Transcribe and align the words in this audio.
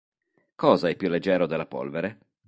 Cosa 0.55 0.89
è 0.89 0.95
più 0.95 1.09
leggero 1.09 1.45
della 1.45 1.67
polvere? 1.67 2.17